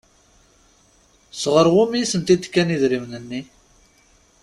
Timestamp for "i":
2.01-2.05